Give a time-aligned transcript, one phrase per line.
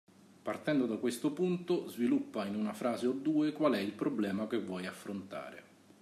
[0.41, 4.57] Partendo da questo punto, sviluppa in una frase o due qual è il problema che
[4.59, 5.63] vuoi affrontare.